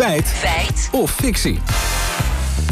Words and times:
Feit. 0.00 0.28
Feit. 0.28 0.88
Of 0.92 1.10
fictie. 1.10 1.60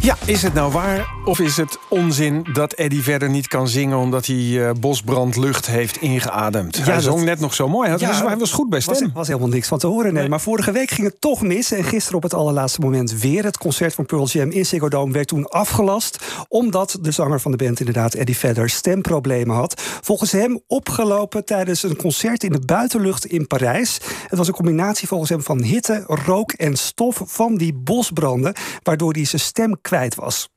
Ja, 0.00 0.16
is 0.24 0.42
het 0.42 0.54
nou 0.54 0.72
waar 0.72 1.17
of 1.28 1.40
is 1.40 1.56
het 1.56 1.78
onzin 1.88 2.46
dat 2.52 2.72
Eddie 2.72 3.02
verder 3.02 3.30
niet 3.30 3.48
kan 3.48 3.68
zingen 3.68 3.98
omdat 3.98 4.26
hij 4.26 4.36
uh, 4.36 4.70
bosbrandlucht 4.80 5.66
heeft 5.66 5.96
ingeademd? 6.00 6.76
Ja, 6.76 6.82
hij 6.82 6.94
dat- 6.94 7.02
zong 7.02 7.24
net 7.24 7.40
nog 7.40 7.54
zo 7.54 7.68
mooi. 7.68 7.88
Hij, 7.88 7.98
Ja, 7.98 8.06
was, 8.08 8.20
hij 8.20 8.36
was 8.36 8.50
goed 8.50 8.68
bij 8.68 8.80
stem. 8.80 9.10
was 9.14 9.26
helemaal 9.26 9.48
niks 9.48 9.68
van 9.68 9.78
te 9.78 9.86
horen, 9.86 10.12
nee. 10.14 10.28
Maar 10.28 10.40
vorige 10.40 10.72
week 10.72 10.90
ging 10.90 11.06
het 11.06 11.20
toch 11.20 11.42
mis. 11.42 11.72
En 11.72 11.84
gisteren 11.84 12.16
op 12.16 12.22
het 12.22 12.34
allerlaatste 12.34 12.80
moment 12.80 13.20
weer. 13.20 13.44
Het 13.44 13.58
concert 13.58 13.94
van 13.94 14.06
Pearl 14.06 14.26
Jam 14.26 14.50
in 14.50 14.66
Ziggo 14.66 14.88
Dome 14.88 15.12
werd 15.12 15.28
toen 15.28 15.48
afgelast... 15.48 16.18
omdat 16.48 16.98
de 17.00 17.10
zanger 17.10 17.40
van 17.40 17.50
de 17.50 17.56
band 17.56 17.78
inderdaad, 17.78 18.14
Eddie 18.14 18.36
Vedder, 18.36 18.70
stemproblemen 18.70 19.56
had. 19.56 19.80
Volgens 20.00 20.32
hem 20.32 20.60
opgelopen 20.66 21.44
tijdens 21.44 21.82
een 21.82 21.96
concert 21.96 22.44
in 22.44 22.52
de 22.52 22.60
buitenlucht 22.66 23.26
in 23.26 23.46
Parijs. 23.46 23.98
Het 24.28 24.38
was 24.38 24.46
een 24.48 24.54
combinatie 24.54 25.08
volgens 25.08 25.30
hem 25.30 25.42
van 25.42 25.62
hitte, 25.62 26.04
rook 26.06 26.52
en 26.52 26.76
stof 26.76 27.22
van 27.26 27.56
die 27.56 27.74
bosbranden... 27.74 28.54
waardoor 28.82 29.12
hij 29.12 29.24
zijn 29.24 29.42
stem 29.42 29.78
kwijt 29.80 30.14
was. 30.14 30.48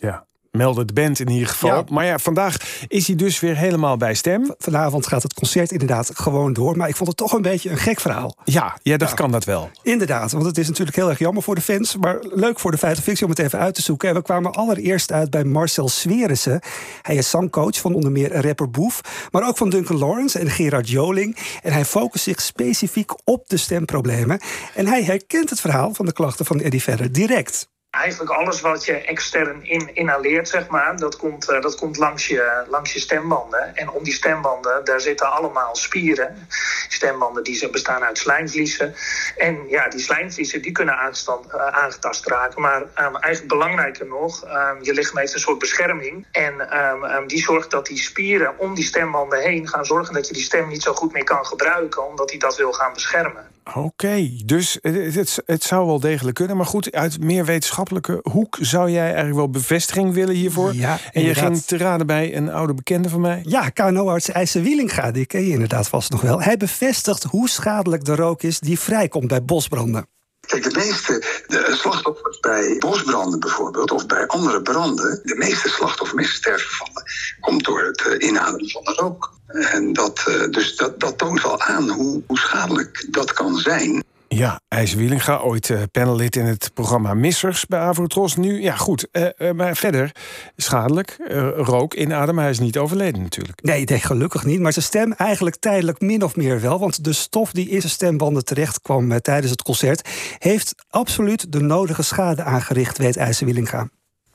Ja. 0.00 0.28
Meldde 0.50 0.84
de 0.84 0.92
band 0.92 1.20
in 1.20 1.30
ieder 1.30 1.48
geval. 1.48 1.70
Ja. 1.70 1.84
Maar 1.88 2.04
ja, 2.04 2.18
vandaag 2.18 2.56
is 2.88 3.06
hij 3.06 3.16
dus 3.16 3.40
weer 3.40 3.56
helemaal 3.56 3.96
bij 3.96 4.14
stem. 4.14 4.54
Vanavond 4.58 5.06
gaat 5.06 5.22
het 5.22 5.34
concert 5.34 5.72
inderdaad 5.72 6.10
gewoon 6.14 6.52
door. 6.52 6.76
Maar 6.76 6.88
ik 6.88 6.96
vond 6.96 7.08
het 7.08 7.18
toch 7.18 7.32
een 7.32 7.42
beetje 7.42 7.70
een 7.70 7.78
gek 7.78 8.00
verhaal. 8.00 8.36
Ja, 8.44 8.78
ja 8.82 8.96
dat 8.96 9.14
kan 9.14 9.30
dat 9.30 9.44
wel. 9.44 9.70
Inderdaad, 9.82 10.32
want 10.32 10.44
het 10.44 10.58
is 10.58 10.68
natuurlijk 10.68 10.96
heel 10.96 11.08
erg 11.08 11.18
jammer 11.18 11.42
voor 11.42 11.54
de 11.54 11.60
fans. 11.60 11.96
Maar 11.96 12.18
leuk 12.20 12.58
voor 12.58 12.70
de 12.70 12.78
feiten 12.78 13.02
fictie 13.02 13.24
om 13.24 13.30
het 13.30 13.38
even 13.38 13.58
uit 13.58 13.74
te 13.74 13.82
zoeken. 13.82 14.08
En 14.08 14.14
we 14.14 14.22
kwamen 14.22 14.52
allereerst 14.52 15.12
uit 15.12 15.30
bij 15.30 15.44
Marcel 15.44 15.88
Swerissen. 15.88 16.60
Hij 17.02 17.16
is 17.16 17.30
zangcoach 17.30 17.80
van 17.80 17.94
onder 17.94 18.12
meer 18.12 18.46
rapper 18.46 18.70
Boef. 18.70 19.00
Maar 19.30 19.48
ook 19.48 19.56
van 19.56 19.70
Duncan 19.70 19.98
Lawrence 19.98 20.38
en 20.38 20.50
Gerard 20.50 20.88
Joling. 20.88 21.36
En 21.62 21.72
hij 21.72 21.84
focust 21.84 22.24
zich 22.24 22.40
specifiek 22.40 23.12
op 23.24 23.48
de 23.48 23.56
stemproblemen. 23.56 24.40
En 24.74 24.86
hij 24.86 25.04
herkent 25.04 25.50
het 25.50 25.60
verhaal 25.60 25.94
van 25.94 26.06
de 26.06 26.12
klachten 26.12 26.46
van 26.46 26.60
Eddie 26.60 26.82
Vedder 26.82 27.12
direct. 27.12 27.68
Eigenlijk 28.00 28.30
alles 28.30 28.60
wat 28.60 28.84
je 28.84 28.92
extern 28.92 29.64
in, 29.64 29.90
inhaleert, 29.94 30.48
zeg 30.48 30.68
maar, 30.68 30.96
dat 30.96 31.16
komt, 31.16 31.48
eh, 31.48 31.60
dat 31.60 31.74
komt 31.74 31.96
langs, 31.96 32.26
je, 32.26 32.64
langs 32.68 32.92
je 32.92 32.98
stembanden. 32.98 33.76
En 33.76 33.90
om 33.90 34.04
die 34.04 34.12
stembanden, 34.12 34.84
daar 34.84 35.00
zitten 35.00 35.32
allemaal 35.32 35.76
spieren. 35.76 36.46
Stembanden 36.88 37.44
die 37.44 37.70
bestaan 37.70 38.02
uit 38.02 38.18
slijmvliezen. 38.18 38.94
En 39.36 39.68
ja, 39.68 39.88
die 39.88 40.00
slijmvliezen 40.00 40.62
die 40.62 40.72
kunnen 40.72 40.98
aangestand, 40.98 41.46
eh, 41.52 41.66
aangetast 41.66 42.26
raken. 42.26 42.60
Maar 42.60 42.82
ehm, 42.94 43.14
eigenlijk 43.14 43.48
belangrijker 43.52 44.06
nog, 44.06 44.44
ehm, 44.44 44.76
je 44.82 44.92
lichaam 44.92 45.18
heeft 45.18 45.34
een 45.34 45.40
soort 45.40 45.58
bescherming. 45.58 46.26
En 46.32 46.70
ehm, 46.70 47.26
die 47.26 47.42
zorgt 47.42 47.70
dat 47.70 47.86
die 47.86 47.98
spieren 47.98 48.58
om 48.58 48.74
die 48.74 48.84
stembanden 48.84 49.40
heen 49.40 49.68
gaan 49.68 49.84
zorgen 49.84 50.14
dat 50.14 50.26
je 50.26 50.34
die 50.34 50.42
stem 50.42 50.68
niet 50.68 50.82
zo 50.82 50.92
goed 50.94 51.12
meer 51.12 51.24
kan 51.24 51.46
gebruiken, 51.46 52.06
omdat 52.06 52.28
die 52.28 52.38
dat 52.38 52.56
wil 52.56 52.72
gaan 52.72 52.92
beschermen. 52.92 53.50
Oké, 53.74 54.30
dus 54.44 54.78
het, 54.80 55.14
het, 55.14 55.42
het 55.46 55.62
zou 55.62 55.86
wel 55.86 56.00
degelijk 56.00 56.36
kunnen. 56.36 56.56
Maar 56.56 56.66
goed, 56.66 56.92
uit 56.92 57.20
meer 57.20 57.44
wetenschappelijke 57.44 58.18
hoek 58.22 58.58
zou 58.60 58.90
jij 58.90 59.04
eigenlijk 59.04 59.36
wel 59.36 59.50
bevestiging 59.50 60.14
willen 60.14 60.34
hiervoor. 60.34 60.74
Ja, 60.74 60.98
en 61.12 61.22
je 61.22 61.34
ging 61.34 61.62
te 61.62 61.76
raden 61.76 62.06
bij 62.06 62.36
een 62.36 62.50
oude 62.50 62.74
bekende 62.74 63.08
van 63.08 63.20
mij. 63.20 63.40
Ja, 63.44 63.68
KNO-arts 63.68 64.30
IJzer 64.30 64.62
Wielinga, 64.62 65.10
die 65.10 65.26
ken 65.26 65.42
je 65.42 65.52
inderdaad 65.52 65.88
vast 65.88 66.10
nog 66.10 66.20
wel. 66.20 66.42
Hij 66.42 66.56
bevestigt 66.56 67.22
hoe 67.22 67.48
schadelijk 67.48 68.04
de 68.04 68.14
rook 68.14 68.42
is 68.42 68.60
die 68.60 68.78
vrijkomt 68.78 69.28
bij 69.28 69.44
bosbranden. 69.44 70.06
Kijk, 70.46 70.62
de 70.62 70.78
meeste 70.78 71.42
de 71.46 71.74
slachtoffers 71.76 72.40
bij 72.40 72.76
bosbranden 72.78 73.40
bijvoorbeeld, 73.40 73.90
of 73.90 74.06
bij 74.06 74.26
andere 74.26 74.62
branden, 74.62 75.20
de 75.22 75.34
meeste 75.34 75.68
slachtoffers, 75.68 76.34
sterfgevallen, 76.34 77.02
komt 77.40 77.64
door 77.64 77.82
het 77.82 78.06
eh, 78.06 78.28
inademen 78.28 78.70
van 78.70 78.84
de 78.84 78.92
rook. 78.92 79.32
En 79.46 79.92
dat, 79.92 80.24
eh, 80.26 80.50
dus 80.50 80.76
dat, 80.76 81.00
dat 81.00 81.18
toont 81.18 81.42
wel 81.42 81.60
aan 81.60 81.88
hoe, 81.88 82.22
hoe 82.26 82.38
schadelijk 82.38 83.06
dat 83.08 83.32
kan 83.32 83.56
zijn. 83.56 84.04
Ja, 84.34 84.60
IJs 84.68 84.94
Wielinga, 84.94 85.38
ooit 85.38 85.70
eh, 85.70 85.82
panellid 85.92 86.36
in 86.36 86.44
het 86.44 86.70
programma 86.74 87.14
Missers 87.14 87.66
bij 87.66 87.80
Avrotros. 87.80 88.36
Nu, 88.36 88.62
ja 88.62 88.76
goed, 88.76 89.10
eh, 89.10 89.48
eh, 89.48 89.54
maar 89.54 89.76
verder 89.76 90.12
schadelijk. 90.56 91.16
eh, 91.28 91.48
rook 91.56 91.94
inademen, 91.94 92.42
hij 92.42 92.52
is 92.52 92.58
niet 92.58 92.78
overleden 92.78 93.22
natuurlijk. 93.22 93.62
Nee, 93.62 93.84
nee, 93.84 93.98
gelukkig 93.98 94.44
niet. 94.44 94.60
Maar 94.60 94.72
zijn 94.72 94.84
stem 94.84 95.12
eigenlijk 95.12 95.56
tijdelijk 95.56 96.00
min 96.00 96.22
of 96.24 96.36
meer 96.36 96.60
wel. 96.60 96.78
Want 96.78 97.04
de 97.04 97.12
stof 97.12 97.52
die 97.52 97.68
in 97.68 97.80
zijn 97.80 97.92
stembanden 97.92 98.44
terecht 98.44 98.80
kwam 98.80 99.20
tijdens 99.20 99.50
het 99.50 99.62
concert... 99.62 100.08
heeft 100.38 100.74
absoluut 100.90 101.52
de 101.52 101.60
nodige 101.60 102.02
schade 102.02 102.42
aangericht, 102.42 102.98
weet 102.98 103.16
IJzer 103.16 103.46
Wielinga. 103.46 103.88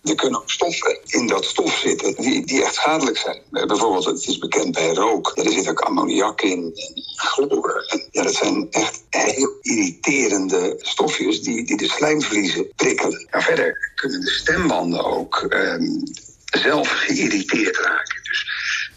Er 0.06 0.16
kunnen 0.16 0.40
ook 0.40 0.50
stoffen 0.50 1.00
in 1.06 1.28
dat 1.28 1.46
stof 1.46 1.78
zitten 1.78 2.16
die, 2.16 2.46
die 2.46 2.64
echt 2.64 2.76
schadelijk 2.76 3.18
zijn. 3.18 3.42
Eh, 3.52 3.66
bijvoorbeeld, 3.66 4.06
het 4.06 4.28
is 4.28 4.38
bekend 4.38 4.72
bij 4.72 4.94
rook, 4.94 5.32
er 5.36 5.52
zit 5.52 5.70
ook 5.70 5.80
ammoniak 5.80 6.42
in 6.42 6.72
en 6.76 7.04
chloor. 7.16 7.86
Ja, 8.12 8.24
dat 8.24 8.34
zijn 8.34 8.68
echt 8.72 9.04
heel 9.10 9.58
irriterende 9.62 10.76
stofjes 10.78 11.42
die, 11.42 11.66
die 11.66 11.78
de 11.78 11.88
slijmvliezen 11.88 12.68
prikkelen. 12.76 13.28
Ja, 13.32 13.42
verder 13.42 13.92
kunnen 13.96 14.22
de 14.22 14.30
stembanden 14.30 15.06
ook 15.06 15.38
ehm, 15.50 15.90
zelf 16.46 16.90
geïrriteerd 16.90 17.78
raken. 17.78 18.24
Dus 18.24 18.48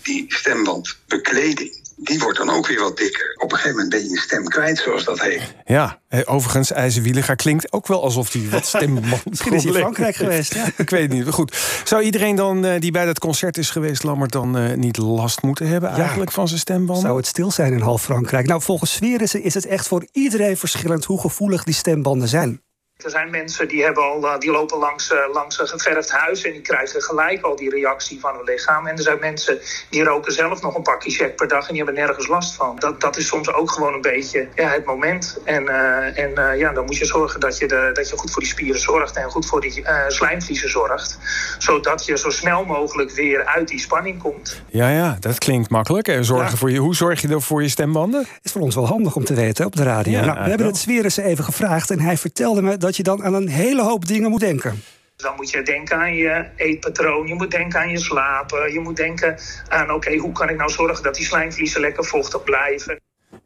die 0.02 0.24
stembandbekleding, 0.28 1.87
die 2.00 2.18
wordt 2.18 2.38
dan 2.38 2.50
ook 2.50 2.66
weer 2.66 2.80
wat 2.80 2.96
dikker. 2.96 3.34
Op 3.36 3.52
een 3.52 3.58
gegeven 3.58 3.76
moment 3.76 3.90
ben 3.90 4.02
je 4.04 4.10
je 4.10 4.18
stem 4.18 4.44
kwijt, 4.44 4.78
zoals 4.78 5.04
dat 5.04 5.20
heet. 5.20 5.54
Ja, 5.64 6.00
eh, 6.08 6.20
overigens, 6.24 6.72
IJs 6.72 6.98
Wielinga 6.98 7.34
klinkt 7.34 7.72
ook 7.72 7.86
wel 7.86 8.02
alsof 8.02 8.32
hij 8.32 8.48
wat 8.50 8.66
stemband. 8.66 9.24
Misschien 9.30 9.52
is 9.52 9.64
hij 9.64 9.72
in 9.72 9.78
Frankrijk 9.78 10.16
geweest, 10.16 10.54
ja. 10.54 10.64
Ik 10.76 10.90
weet 10.90 11.02
het 11.02 11.12
niet. 11.12 11.24
Maar 11.24 11.32
goed, 11.32 11.56
zou 11.84 12.02
iedereen 12.02 12.36
dan 12.36 12.64
eh, 12.64 12.80
die 12.80 12.90
bij 12.90 13.04
dat 13.04 13.18
concert 13.18 13.58
is 13.58 13.70
geweest, 13.70 14.02
Lammert, 14.02 14.32
dan 14.32 14.58
eh, 14.58 14.74
niet 14.74 14.96
last 14.96 15.42
moeten 15.42 15.68
hebben 15.68 15.90
eigenlijk 15.90 16.32
van 16.32 16.48
zijn 16.48 16.60
stembanden? 16.60 17.04
Zou 17.04 17.16
het 17.16 17.26
stil 17.26 17.50
zijn 17.50 17.72
in 17.72 17.80
half 17.80 18.02
Frankrijk? 18.02 18.46
Nou, 18.46 18.62
volgens 18.62 18.92
Swerissen 18.92 19.42
is 19.42 19.54
het 19.54 19.66
echt 19.66 19.88
voor 19.88 20.06
iedereen 20.12 20.56
verschillend... 20.56 21.04
hoe 21.04 21.20
gevoelig 21.20 21.64
die 21.64 21.74
stembanden 21.74 22.28
zijn. 22.28 22.62
Er 23.04 23.10
zijn 23.10 23.30
mensen 23.30 23.68
die, 23.68 23.82
hebben 23.84 24.02
al, 24.02 24.26
eh, 24.26 24.38
die 24.38 24.50
lopen 24.50 24.78
langs, 24.78 25.12
eh, 25.12 25.18
langs 25.32 25.58
een 25.60 25.66
geverfd 25.66 26.10
huis 26.10 26.42
en 26.42 26.52
die 26.52 26.60
krijgen 26.60 27.02
gelijk 27.02 27.42
al 27.42 27.56
die 27.56 27.70
reactie 27.70 28.20
van 28.20 28.34
hun 28.34 28.44
lichaam. 28.44 28.86
En 28.86 28.96
er 28.96 29.02
zijn 29.02 29.18
mensen 29.20 29.58
die 29.90 30.04
roken 30.04 30.32
zelf 30.32 30.62
nog 30.62 30.74
een 30.74 30.82
pakje 30.82 31.10
check 31.10 31.36
per 31.36 31.48
dag 31.48 31.68
en 31.68 31.74
die 31.74 31.84
hebben 31.84 31.94
nergens 31.94 32.26
last 32.26 32.54
van. 32.54 32.76
Dat, 32.78 33.00
dat 33.00 33.16
is 33.16 33.26
soms 33.26 33.52
ook 33.52 33.70
gewoon 33.70 33.94
een 33.94 34.00
beetje 34.00 34.48
ja, 34.54 34.68
het 34.68 34.84
moment. 34.84 35.38
En, 35.44 35.68
eh, 35.68 36.24
en 36.24 36.34
eh, 36.34 36.58
ja, 36.58 36.72
dan 36.72 36.84
moet 36.84 36.96
je 36.96 37.04
zorgen 37.04 37.40
dat 37.40 37.58
je, 37.58 37.66
de, 37.66 37.90
dat 37.92 38.08
je 38.08 38.16
goed 38.16 38.30
voor 38.30 38.42
die 38.42 38.50
spieren 38.50 38.80
zorgt 38.80 39.16
en 39.16 39.30
goed 39.30 39.46
voor 39.46 39.60
die 39.60 39.82
eh, 39.82 40.08
slijmvliezen 40.08 40.70
zorgt. 40.70 41.18
Zodat 41.58 42.06
je 42.06 42.18
zo 42.18 42.30
snel 42.30 42.64
mogelijk 42.64 43.10
weer 43.10 43.44
uit 43.44 43.68
die 43.68 43.80
spanning 43.80 44.18
komt. 44.22 44.62
Ja, 44.68 44.88
ja, 44.88 45.16
dat 45.20 45.38
klinkt 45.38 45.70
makkelijk. 45.70 46.08
En 46.08 46.24
zorgen 46.24 46.50
Ja. 46.50 46.56
voor 46.56 46.70
je, 46.70 46.78
hoe 46.78 46.94
zorg 46.94 47.20
je 47.20 47.28
er 47.28 47.42
voor 47.42 47.62
je 47.62 47.68
stembanden? 47.68 48.26
Is 48.42 48.52
voor 48.52 48.62
ons 48.62 48.74
wel 48.74 48.86
handig 48.86 49.16
om 49.16 49.24
te 49.24 49.34
weten 49.34 49.66
op 49.66 49.76
de 49.76 49.82
radio. 49.82 50.12
Ja, 50.12 50.24
nou, 50.24 50.42
we 50.42 50.48
hebben 50.48 50.66
het 50.66 50.76
Swerissen 50.76 51.24
even 51.24 51.44
gevraagd... 51.44 51.90
en 51.90 52.00
hij 52.00 52.16
vertelde 52.16 52.62
me 52.62 52.76
dat 52.76 52.87
je 52.96 53.02
dan 53.02 53.24
aan 53.24 53.34
een 53.34 53.48
hele 53.48 53.82
hoop 53.82 54.06
dingen 54.06 54.30
moet 54.30 54.40
denken. 54.40 54.82
Dan 55.16 55.34
moet 55.36 55.50
je 55.50 55.62
denken 55.62 55.96
aan 55.96 56.14
je 56.14 56.44
eetpatroon, 56.56 57.26
je 57.26 57.34
moet 57.34 57.50
denken 57.50 57.80
aan 57.80 57.88
je 57.90 57.98
slapen, 57.98 58.72
je 58.72 58.80
moet 58.80 58.96
denken 58.96 59.38
aan 59.68 59.90
oké, 59.92 60.16
hoe 60.16 60.32
kan 60.32 60.48
ik 60.48 60.56
nou 60.56 60.70
zorgen 60.70 61.02
dat 61.02 61.14
die 61.14 61.24
slijmvliezen 61.26 61.80
lekker 61.80 62.04
vochtig 62.04 62.44
blijven. 62.44 63.00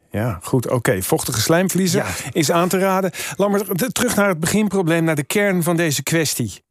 Ja, 0.09 0.39
goed. 0.41 0.69
Oké, 0.69 1.01
vochtige 1.01 1.41
slijmvliezen 1.41 2.03
Ja. 2.03 2.29
is 2.31 2.51
aan 2.51 2.67
te 2.69 2.79
raden. 2.79 3.11
De- 3.73 3.89
terug 3.91 4.15
naar 4.15 4.27
het 4.27 4.39
beginprobleem, 4.39 5.03
naar 5.03 5.15
de 5.15 5.23
kern 5.23 5.63
van 5.63 5.75
deze 5.75 6.03
kwestie. 6.03 6.63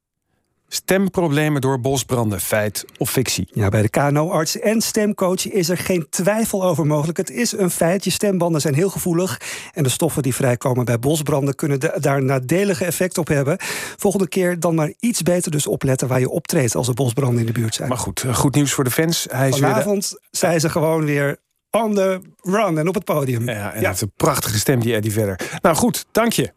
Stemproblemen 0.77 1.61
door 1.61 1.81
bosbranden, 1.81 2.41
feit 2.41 2.85
of 2.99 3.11
fictie? 3.11 3.49
Ja, 3.53 3.69
bij 3.69 3.83
de 3.83 3.89
KNO-arts 3.89 4.59
en 4.59 4.81
stemcoach 4.81 5.49
is 5.51 5.69
er 5.69 5.77
geen 5.79 6.07
twijfel 6.11 6.65
over 6.65 6.87
mogelijk. 6.87 7.19
Het 7.19 7.31
is 7.31 7.53
een 7.53 7.71
feit, 7.71 8.05
je 8.05 8.11
stembanden 8.11 8.61
zijn 8.61 8.75
heel 8.75 8.91
gevoelig... 8.91 9.41
en 9.73 9.83
de 9.83 9.89
stoffen 9.89 10.23
die 10.23 10.35
vrijkomen 10.35 10.85
bij 10.85 10.99
bosbranden... 10.99 11.55
kunnen 11.55 11.81
de- 11.81 11.97
daar 12.01 12.23
nadelige 12.25 12.85
effect 12.85 13.19
op 13.19 13.29
hebben. 13.29 13.57
Volgende 13.97 14.29
keer 14.29 14.61
dan 14.61 14.75
maar 14.75 14.93
iets 15.01 15.23
beter 15.23 15.51
dus 15.51 15.67
opletten... 15.67 16.09
waar 16.09 16.21
je 16.21 16.31
optreedt 16.31 16.75
als 16.75 16.89
er 16.89 16.95
bosbranden 16.95 17.41
in 17.41 17.47
de 17.47 17.53
buurt 17.53 17.75
zijn. 17.75 17.89
Maar 17.89 17.99
goed, 17.99 18.23
eh, 18.23 18.35
goed 18.35 18.55
nieuws 18.55 18.73
voor 18.73 18.85
de 18.85 18.91
fans. 18.91 19.27
Hij 19.31 19.49
is 19.49 19.59
weer 19.59 19.69
de- 19.69 19.75
Vanavond 19.75 20.15
zijn 20.31 20.61
ze 20.61 20.69
gewoon 20.71 21.05
weer 21.05 21.37
on 21.71 21.95
the 21.95 22.21
run 22.43 22.79
en 22.79 22.89
op 22.89 22.95
het 22.95 23.05
podium. 23.05 23.49
Ja, 23.49 23.73
en 23.73 23.87
heeft 23.87 24.01
een 24.01 24.13
prachtige 24.17 24.59
stem, 24.59 24.81
die 24.81 24.95
Eddie 24.95 25.13
verder. 25.13 25.41
Nou 25.63 25.77
goed, 25.77 26.05
dank 26.13 26.33
je. 26.33 26.51